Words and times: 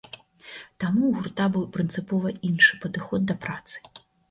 Таму 0.81 1.01
ў 1.07 1.11
гурта 1.17 1.45
быў 1.59 1.67
прынцыпова 1.77 2.33
іншы 2.51 2.73
падыход 2.87 3.21
да 3.31 3.39
працы. 3.47 3.77